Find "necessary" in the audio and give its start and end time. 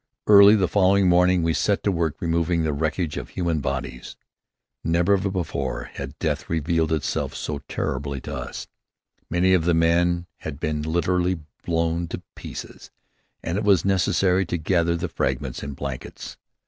13.85-14.43